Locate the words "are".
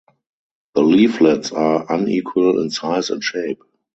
1.51-1.85